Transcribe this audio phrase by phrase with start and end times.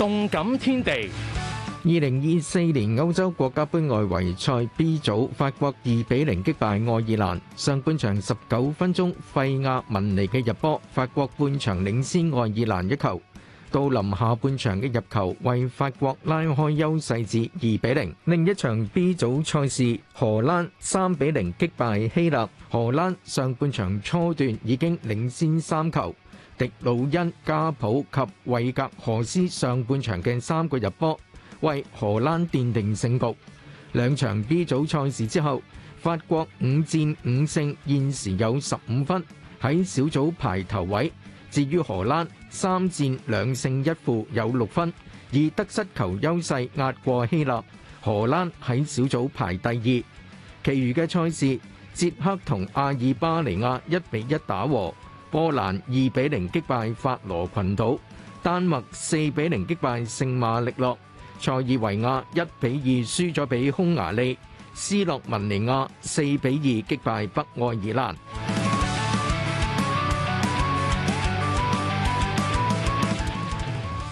[0.00, 1.10] 动感天地。
[1.84, 7.38] 二零二四年欧洲国家杯外围赛 B 组，法国二比零击败爱尔兰。
[7.54, 13.20] 上半场十九分钟费亚文尼嘅入波，法国半场领先爱尔兰一球。
[13.70, 18.14] 到临下半场嘅入球，为法国拉开优势至二比零。
[18.24, 22.48] 另一场 B 组赛事，荷兰三比零击败希腊。
[22.70, 26.14] 荷兰上半场初段已经领先三球。
[26.60, 31.18] 迪魯恩、加普及韦格荷斯上半場嘅三個入波，
[31.60, 33.38] 為荷蘭奠定勝局。
[33.92, 35.62] 兩場 B 組賽事之後，
[36.02, 39.24] 法國五戰五勝，現時有十五分，
[39.58, 41.10] 喺小組排頭位。
[41.50, 44.92] 至於荷蘭，三戰兩勝一負，有六分，
[45.30, 47.64] 以得失球優勢壓過希腊。
[48.02, 50.70] 荷蘭喺小組排第二。
[50.74, 51.58] 其餘嘅賽事，
[51.94, 54.92] 捷克同阿爾巴尼亞一比一打和。
[55.30, 57.96] 波兰二比零击败法罗群岛，
[58.42, 60.96] 丹麦四比零击败圣马力诺，
[61.38, 64.36] 塞尔维亚一比二输咗俾匈牙利，
[64.74, 66.48] 斯洛文尼亚四比
[66.86, 68.16] 二击败北爱尔兰。